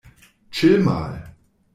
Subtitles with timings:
[0.51, 1.13] Chill mal!